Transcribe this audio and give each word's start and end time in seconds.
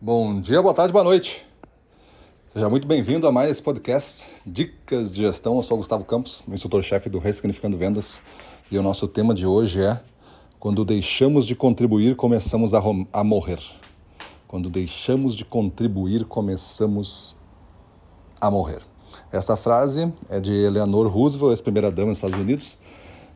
Bom 0.00 0.40
dia, 0.40 0.62
boa 0.62 0.72
tarde, 0.72 0.92
boa 0.92 1.02
noite. 1.02 1.44
Seja 2.52 2.68
muito 2.68 2.86
bem-vindo 2.86 3.26
a 3.26 3.32
mais 3.32 3.50
esse 3.50 3.60
podcast 3.60 4.28
Dicas 4.46 5.12
de 5.12 5.22
Gestão. 5.22 5.56
Eu 5.56 5.62
sou 5.64 5.76
Gustavo 5.76 6.04
Campos, 6.04 6.40
instrutor-chefe 6.46 7.10
do 7.10 7.18
Ressignificando 7.18 7.76
Vendas, 7.76 8.22
e 8.70 8.78
o 8.78 8.82
nosso 8.82 9.08
tema 9.08 9.34
de 9.34 9.44
hoje 9.44 9.82
é 9.82 10.00
Quando 10.60 10.84
deixamos 10.84 11.44
de 11.44 11.56
contribuir, 11.56 12.14
começamos 12.14 12.74
a, 12.74 12.82
a 13.12 13.24
morrer. 13.24 13.58
Quando 14.46 14.70
deixamos 14.70 15.34
de 15.34 15.44
contribuir, 15.44 16.26
começamos 16.26 17.36
a 18.40 18.52
morrer. 18.52 18.82
Esta 19.32 19.56
frase 19.56 20.12
é 20.30 20.38
de 20.38 20.52
Eleanor 20.52 21.08
Roosevelt, 21.08 21.50
ex-primeira-dama 21.50 22.10
dos 22.10 22.18
Estados 22.18 22.38
Unidos, 22.38 22.78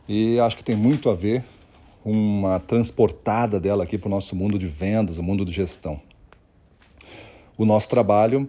e 0.08 0.38
acho 0.38 0.56
que 0.56 0.62
tem 0.62 0.76
muito 0.76 1.10
a 1.10 1.14
ver 1.14 1.44
uma 2.04 2.60
transportada 2.60 3.58
dela 3.58 3.82
aqui 3.82 3.98
para 3.98 4.06
o 4.06 4.10
nosso 4.10 4.36
mundo 4.36 4.56
de 4.56 4.68
vendas, 4.68 5.18
o 5.18 5.24
mundo 5.24 5.44
de 5.44 5.50
gestão 5.50 6.00
o 7.56 7.64
nosso 7.64 7.88
trabalho 7.88 8.48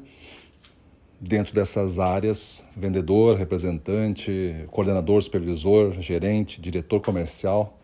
dentro 1.19 1.53
dessas 1.53 1.99
áreas, 1.99 2.65
vendedor, 2.75 3.37
representante, 3.37 4.65
coordenador, 4.69 5.21
supervisor, 5.21 5.93
gerente, 6.01 6.59
diretor 6.59 6.99
comercial, 6.99 7.79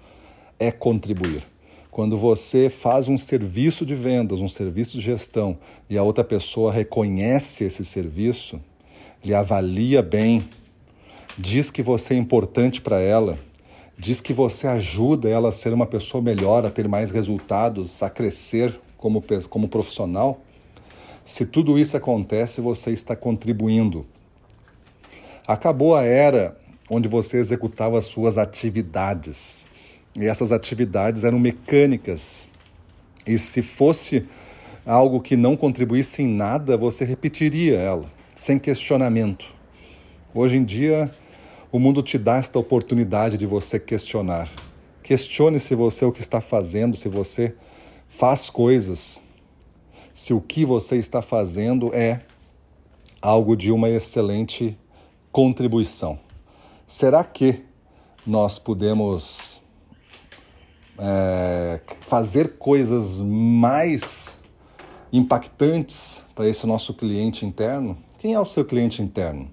é 0.60 0.72
contribuir. 0.72 1.48
Quando 1.90 2.18
você 2.18 2.70
faz 2.70 3.08
um 3.08 3.18
serviço 3.18 3.86
de 3.86 3.96
vendas, 3.96 4.42
um 4.42 4.48
serviço 4.50 4.98
de 4.98 5.04
gestão, 5.04 5.58
e 5.90 5.98
a 5.98 6.04
outra 6.04 6.24
pessoa 6.24 6.72
reconhece 6.72 7.64
esse 7.64 7.86
serviço, 7.86 8.60
lhe 9.24 9.34
avalia 9.34 10.02
bem, 10.02 10.44
diz 11.38 11.72
que 11.72 11.82
você 11.82 12.14
é 12.14 12.18
importante 12.18 12.82
para 12.82 13.00
ela, 13.00 13.40
diz 13.98 14.20
que 14.20 14.34
você 14.34 14.68
ajuda 14.68 15.30
ela 15.30 15.50
a 15.50 15.54
ser 15.54 15.74
uma 15.74 15.86
pessoa 15.86 16.22
melhor, 16.22 16.66
a 16.66 16.70
ter 16.70 16.88
mais 16.90 17.10
resultados, 17.10 18.04
a 18.04 18.10
crescer 18.10 18.78
como, 18.98 19.24
como 19.50 19.68
profissional, 19.68 20.42
se 21.30 21.46
tudo 21.46 21.78
isso 21.78 21.96
acontece, 21.96 22.60
você 22.60 22.90
está 22.90 23.16
contribuindo. 23.16 24.04
Acabou 25.48 25.96
a 25.96 26.04
era 26.04 26.58
onde 26.90 27.08
você 27.08 27.38
executava 27.38 28.00
as 28.00 28.06
suas 28.06 28.40
atividades. 28.40 29.68
E 30.16 30.26
essas 30.26 30.52
atividades 30.52 31.24
eram 31.24 31.38
mecânicas. 31.38 32.48
E 33.28 33.38
se 33.38 33.62
fosse 33.62 34.26
algo 34.84 35.22
que 35.22 35.38
não 35.38 35.56
contribuísse 35.56 36.24
em 36.24 36.28
nada, 36.28 36.76
você 36.76 37.06
repetiria 37.06 37.78
ela, 37.78 38.08
sem 38.36 38.58
questionamento. 38.58 39.54
Hoje 40.34 40.58
em 40.58 40.64
dia, 40.64 41.12
o 41.72 41.78
mundo 41.78 42.02
te 42.02 42.18
dá 42.18 42.38
esta 42.38 42.58
oportunidade 42.58 43.38
de 43.38 43.46
você 43.46 43.80
questionar. 43.80 44.50
Questione 45.04 45.60
se 45.60 45.76
você 45.76 46.06
o 46.06 46.12
que 46.12 46.22
está 46.22 46.42
fazendo, 46.42 46.98
se 46.98 47.08
você 47.08 47.54
faz 48.10 48.50
coisas 48.50 49.22
se 50.20 50.34
o 50.34 50.42
que 50.42 50.66
você 50.66 50.98
está 50.98 51.22
fazendo 51.22 51.96
é 51.96 52.20
algo 53.22 53.56
de 53.56 53.72
uma 53.72 53.88
excelente 53.90 54.78
contribuição. 55.32 56.20
Será 56.86 57.24
que 57.24 57.64
nós 58.28 58.60
podemos 58.60 59.62
é, 60.98 61.80
fazer 62.02 62.58
coisas 62.58 63.22
mais 63.22 64.42
impactantes 65.10 66.26
para 66.36 66.50
esse 66.50 66.68
nosso 66.68 66.94
cliente 66.94 67.46
interno? 67.46 67.98
Quem 68.18 68.34
é 68.34 68.40
o 68.42 68.46
seu 68.46 68.66
cliente 68.66 69.02
interno? 69.02 69.50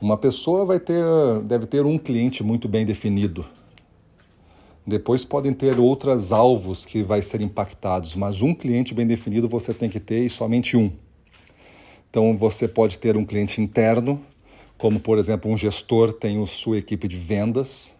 Uma 0.00 0.16
pessoa 0.16 0.64
vai 0.64 0.80
ter, 0.80 1.04
deve 1.44 1.66
ter 1.66 1.86
um 1.86 1.98
cliente 1.98 2.42
muito 2.42 2.66
bem 2.66 2.84
definido 2.84 3.46
depois 4.84 5.24
podem 5.24 5.52
ter 5.52 5.78
outros 5.78 6.32
alvos 6.32 6.84
que 6.84 7.04
vai 7.04 7.22
ser 7.22 7.40
impactados, 7.40 8.16
mas 8.16 8.42
um 8.42 8.52
cliente 8.52 8.92
bem 8.92 9.06
definido 9.06 9.48
você 9.48 9.72
tem 9.72 9.88
que 9.88 10.00
ter 10.00 10.24
e 10.24 10.30
somente 10.30 10.76
um. 10.76 10.90
Então 12.10 12.36
você 12.36 12.66
pode 12.66 12.98
ter 12.98 13.16
um 13.16 13.24
cliente 13.24 13.60
interno, 13.60 14.20
como 14.76 14.98
por 14.98 15.18
exemplo 15.18 15.50
um 15.50 15.56
gestor 15.56 16.12
tem 16.12 16.42
a 16.42 16.46
sua 16.46 16.78
equipe 16.78 17.06
de 17.06 17.16
vendas, 17.16 17.94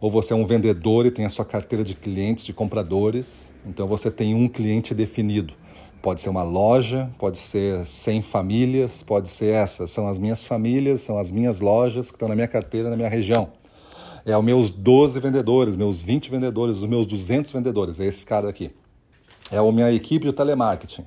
ou 0.00 0.10
você 0.10 0.32
é 0.32 0.36
um 0.36 0.44
vendedor 0.44 1.06
e 1.06 1.10
tem 1.12 1.24
a 1.24 1.30
sua 1.30 1.44
carteira 1.44 1.84
de 1.84 1.94
clientes, 1.94 2.44
de 2.44 2.52
compradores. 2.52 3.52
Então 3.64 3.86
você 3.86 4.10
tem 4.10 4.34
um 4.34 4.48
cliente 4.48 4.94
definido. 4.94 5.54
Pode 6.02 6.20
ser 6.20 6.30
uma 6.30 6.42
loja, 6.42 7.10
pode 7.18 7.38
ser 7.38 7.84
100 7.84 8.22
famílias, 8.22 9.02
pode 9.02 9.28
ser 9.28 9.52
essas. 9.52 9.90
São 9.90 10.08
as 10.08 10.18
minhas 10.18 10.44
famílias, 10.44 11.00
são 11.00 11.18
as 11.18 11.30
minhas 11.30 11.60
lojas 11.60 12.10
que 12.10 12.16
estão 12.16 12.28
na 12.28 12.34
minha 12.34 12.48
carteira, 12.48 12.90
na 12.90 12.96
minha 12.96 13.08
região 13.08 13.52
é 14.24 14.36
os 14.36 14.44
meus 14.44 14.70
12 14.70 15.20
vendedores, 15.20 15.76
meus 15.76 16.00
20 16.00 16.30
vendedores, 16.30 16.78
os 16.78 16.86
meus 16.88 17.06
200 17.06 17.52
vendedores, 17.52 18.00
é 18.00 18.06
esse 18.06 18.24
cara 18.24 18.48
aqui. 18.48 18.70
É 19.50 19.58
a 19.58 19.72
minha 19.72 19.90
equipe 19.92 20.26
de 20.26 20.32
telemarketing. 20.32 21.06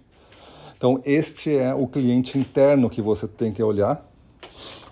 Então, 0.76 1.00
este 1.06 1.56
é 1.56 1.74
o 1.74 1.88
cliente 1.88 2.38
interno 2.38 2.90
que 2.90 3.02
você 3.02 3.28
tem 3.28 3.52
que 3.52 3.62
olhar, 3.62 4.04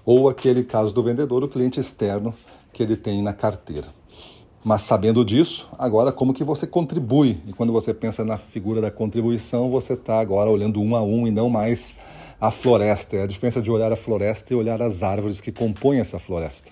ou 0.06 0.30
aquele 0.30 0.64
caso 0.64 0.94
do 0.94 1.02
vendedor, 1.02 1.44
o 1.44 1.48
cliente 1.48 1.80
externo 1.80 2.34
que 2.72 2.84
ele 2.84 2.96
tem 2.96 3.22
na 3.22 3.34
carteira. 3.34 3.88
Mas 4.64 4.82
sabendo 4.82 5.24
disso, 5.24 5.70
agora 5.78 6.12
como 6.12 6.34
que 6.34 6.44
você 6.44 6.68
contribui? 6.68 7.38
E 7.48 7.54
quando 7.54 7.72
você 7.72 7.94
pensa 7.94 8.26
na 8.26 8.38
figura 8.38 8.82
da 8.82 8.92
contribuição, 8.92 9.70
você 9.70 9.94
está 9.94 10.20
agora 10.20 10.50
olhando 10.50 10.82
um 10.82 10.96
a 10.96 11.02
um 11.02 11.26
e 11.26 11.32
não 11.32 11.50
mais 11.50 11.96
a 12.40 12.52
floresta. 12.52 13.16
É 13.16 13.24
a 13.24 13.28
diferença 13.28 13.62
de 13.62 13.72
olhar 13.72 13.92
a 13.92 13.96
floresta 13.96 14.54
e 14.54 14.58
olhar 14.58 14.82
as 14.82 15.02
árvores 15.02 15.40
que 15.40 15.52
compõem 15.52 16.00
essa 16.00 16.20
floresta. 16.20 16.72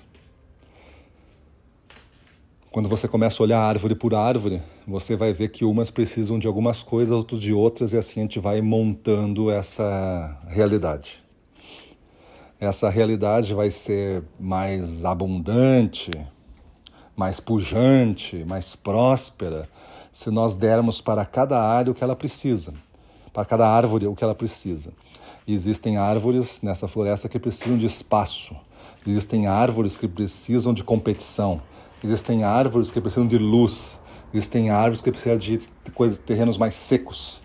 Quando 2.70 2.90
você 2.90 3.08
começa 3.08 3.42
a 3.42 3.46
olhar 3.46 3.62
árvore 3.62 3.96
por 3.96 4.14
árvore, 4.14 4.62
você 4.86 5.16
vai 5.16 5.32
ver 5.32 5.50
que 5.50 5.64
umas 5.64 5.90
precisam 5.90 6.38
de 6.38 6.48
algumas 6.48 6.84
coisas, 6.84 7.16
outras 7.16 7.42
de 7.42 7.54
outras, 7.54 7.94
e 7.94 7.98
assim 7.98 8.20
a 8.20 8.24
gente 8.24 8.40
vai 8.40 8.62
montando 8.62 9.50
essa 9.50 10.38
realidade. 10.48 11.24
Essa 12.60 12.90
realidade 12.90 13.54
vai 13.54 13.72
ser 13.72 14.22
mais 14.38 15.06
abundante, 15.06 16.12
mais 17.16 17.40
pujante, 17.40 18.44
mais 18.46 18.76
próspera, 18.76 19.70
se 20.12 20.30
nós 20.30 20.54
dermos 20.54 21.00
para 21.00 21.26
cada 21.26 21.62
área 21.62 21.92
o 21.92 21.96
que 21.96 22.04
ela 22.04 22.18
precisa, 22.18 22.74
para 23.32 23.46
cada 23.46 23.68
árvore 23.68 24.08
o 24.08 24.16
que 24.16 24.26
ela 24.26 24.36
precisa. 24.36 24.92
Existem 25.48 25.96
árvores 25.96 26.62
nessa 26.62 26.88
floresta 26.88 27.30
que 27.30 27.40
precisam 27.40 27.78
de 27.78 27.86
espaço, 27.86 28.54
existem 29.06 29.48
árvores 29.48 29.96
que 29.96 30.08
precisam 30.08 30.74
de 30.74 30.84
competição 30.84 31.62
Existem 32.04 32.44
árvores 32.44 32.92
que 32.92 33.02
precisam 33.02 33.28
de 33.28 33.40
luz. 33.40 34.00
Existem 34.32 34.70
árvores 34.70 35.02
que 35.02 35.12
precisam 35.12 35.38
de 35.38 35.60
coisas, 35.96 36.20
terrenos 36.20 36.58
mais 36.58 36.76
secos. 36.76 37.42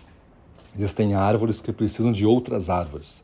Existem 0.77 1.15
árvores 1.15 1.59
que 1.59 1.73
precisam 1.73 2.11
de 2.11 2.23
outras 2.25 2.69
árvores. 2.69 3.23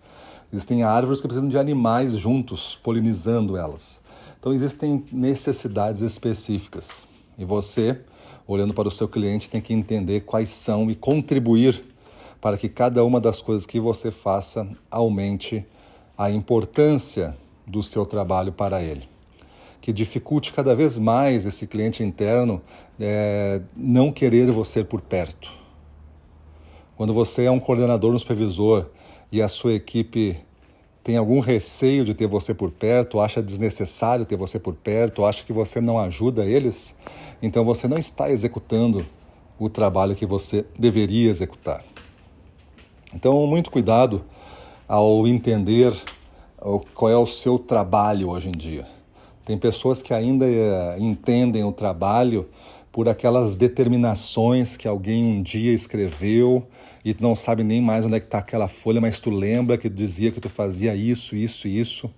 Existem 0.51 0.81
árvores 0.81 1.21
que 1.21 1.27
precisam 1.27 1.47
de 1.47 1.57
animais 1.57 2.13
juntos, 2.13 2.79
polinizando 2.81 3.55
elas. 3.55 4.01
Então 4.39 4.51
existem 4.51 5.05
necessidades 5.11 6.01
específicas. 6.01 7.07
E 7.37 7.45
você, 7.45 7.99
olhando 8.47 8.73
para 8.73 8.87
o 8.87 8.91
seu 8.91 9.07
cliente, 9.07 9.51
tem 9.51 9.61
que 9.61 9.73
entender 9.73 10.21
quais 10.21 10.49
são 10.49 10.89
e 10.89 10.95
contribuir 10.95 11.83
para 12.41 12.57
que 12.57 12.67
cada 12.67 13.03
uma 13.03 13.21
das 13.21 13.39
coisas 13.39 13.67
que 13.67 13.79
você 13.79 14.11
faça 14.11 14.67
aumente 14.89 15.63
a 16.17 16.31
importância 16.31 17.37
do 17.67 17.83
seu 17.83 18.03
trabalho 18.03 18.51
para 18.51 18.81
ele 18.81 19.18
que 19.81 19.93
dificulte 19.93 20.53
cada 20.53 20.75
vez 20.75 20.97
mais 20.97 21.45
esse 21.45 21.65
cliente 21.65 22.03
interno 22.03 22.61
é, 22.99 23.61
não 23.75 24.11
querer 24.11 24.51
você 24.51 24.83
por 24.83 25.01
perto. 25.01 25.51
Quando 26.97 27.13
você 27.13 27.45
é 27.45 27.51
um 27.51 27.59
coordenador, 27.59 28.13
um 28.13 28.19
supervisor 28.19 28.87
e 29.31 29.41
a 29.41 29.47
sua 29.47 29.73
equipe 29.73 30.37
tem 31.03 31.15
algum 31.15 31.39
receio 31.39 32.03
de 32.03 32.13
ter 32.13 32.27
você 32.27 32.53
por 32.53 32.71
perto, 32.71 33.19
acha 33.19 33.41
desnecessário 33.41 34.25
ter 34.25 34.35
você 34.35 34.59
por 34.59 34.73
perto, 34.73 35.25
acha 35.25 35.43
que 35.45 35.53
você 35.53 35.79
não 35.79 35.97
ajuda 35.97 36.45
eles, 36.45 36.95
então 37.41 37.63
você 37.63 37.87
não 37.87 37.97
está 37.97 38.29
executando 38.29 39.05
o 39.57 39.69
trabalho 39.69 40.15
que 40.15 40.25
você 40.25 40.65
deveria 40.77 41.29
executar. 41.29 41.83
Então, 43.13 43.47
muito 43.47 43.71
cuidado 43.71 44.23
ao 44.87 45.27
entender 45.27 45.93
qual 46.93 47.09
é 47.09 47.17
o 47.17 47.25
seu 47.25 47.57
trabalho 47.57 48.29
hoje 48.29 48.49
em 48.49 48.51
dia. 48.51 48.98
Tem 49.49 49.57
pessoas 49.57 50.03
que 50.03 50.13
ainda 50.13 50.45
eh, 50.45 50.97
entendem 50.99 51.63
o 51.63 51.71
trabalho 51.71 52.47
por 52.91 53.09
aquelas 53.09 53.55
determinações 53.55 54.77
que 54.77 54.87
alguém 54.87 55.25
um 55.25 55.41
dia 55.41 55.73
escreveu 55.73 56.67
e 57.03 57.15
tu 57.15 57.23
não 57.23 57.35
sabe 57.35 57.63
nem 57.63 57.81
mais 57.81 58.05
onde 58.05 58.13
é 58.13 58.19
que 58.19 58.27
está 58.27 58.37
aquela 58.37 58.67
folha, 58.67 59.01
mas 59.01 59.19
tu 59.19 59.31
lembra 59.31 59.75
que 59.75 59.89
tu 59.89 59.95
dizia 59.95 60.31
que 60.31 60.39
tu 60.39 60.49
fazia 60.49 60.95
isso, 60.95 61.35
isso 61.35 61.67
isso. 61.67 62.11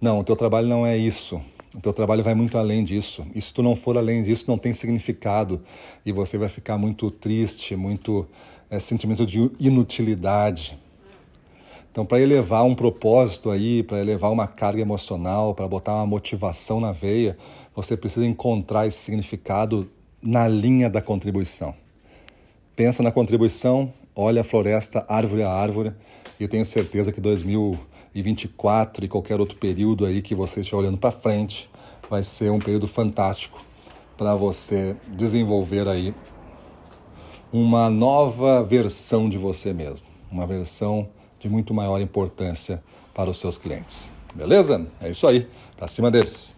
Não, 0.00 0.18
o 0.18 0.24
teu 0.24 0.34
trabalho 0.34 0.66
não 0.66 0.84
é 0.84 0.98
isso. 0.98 1.40
O 1.72 1.80
teu 1.80 1.92
trabalho 1.92 2.24
vai 2.24 2.34
muito 2.34 2.58
além 2.58 2.82
disso. 2.82 3.24
E 3.32 3.40
se 3.40 3.54
tu 3.54 3.62
não 3.62 3.76
for 3.76 3.96
além 3.96 4.20
disso, 4.20 4.46
não 4.48 4.58
tem 4.58 4.74
significado. 4.74 5.62
E 6.04 6.10
você 6.10 6.36
vai 6.36 6.48
ficar 6.48 6.76
muito 6.76 7.12
triste, 7.12 7.76
muito 7.76 8.26
é, 8.68 8.80
sentimento 8.80 9.24
de 9.24 9.52
inutilidade. 9.60 10.76
Então, 11.94 12.04
para 12.04 12.20
elevar 12.20 12.64
um 12.64 12.74
propósito 12.74 13.52
aí, 13.52 13.84
para 13.84 14.00
elevar 14.00 14.32
uma 14.32 14.48
carga 14.48 14.82
emocional, 14.82 15.54
para 15.54 15.68
botar 15.68 15.94
uma 15.94 16.04
motivação 16.04 16.80
na 16.80 16.90
veia, 16.90 17.38
você 17.72 17.96
precisa 17.96 18.26
encontrar 18.26 18.88
esse 18.88 18.98
significado 18.98 19.88
na 20.20 20.48
linha 20.48 20.90
da 20.90 21.00
contribuição. 21.00 21.72
Pensa 22.74 23.00
na 23.00 23.12
contribuição 23.12 23.92
olha 24.16 24.40
a 24.40 24.44
floresta 24.44 25.06
árvore 25.08 25.44
a 25.44 25.52
árvore 25.52 25.92
e 26.40 26.48
tenho 26.48 26.66
certeza 26.66 27.12
que 27.12 27.20
2024 27.20 29.04
e 29.04 29.08
qualquer 29.08 29.38
outro 29.38 29.56
período 29.56 30.04
aí 30.04 30.20
que 30.20 30.34
você 30.34 30.62
estiver 30.62 30.78
olhando 30.78 30.98
para 30.98 31.12
frente 31.12 31.70
vai 32.10 32.24
ser 32.24 32.50
um 32.50 32.58
período 32.58 32.88
fantástico 32.88 33.64
para 34.18 34.34
você 34.34 34.96
desenvolver 35.08 35.86
aí 35.86 36.12
uma 37.52 37.88
nova 37.88 38.64
versão 38.64 39.28
de 39.28 39.38
você 39.38 39.72
mesmo, 39.72 40.04
uma 40.28 40.44
versão 40.44 41.08
de 41.44 41.50
muito 41.50 41.74
maior 41.74 42.00
importância 42.00 42.82
para 43.14 43.28
os 43.28 43.38
seus 43.38 43.58
clientes. 43.58 44.10
Beleza? 44.34 44.86
É 45.00 45.10
isso 45.10 45.26
aí. 45.26 45.46
Para 45.76 45.86
cima 45.86 46.10
deles. 46.10 46.54